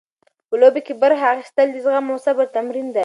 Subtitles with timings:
[0.47, 2.99] په لوبو کې برخه اخیستل د زغم او صبر تمرین دی.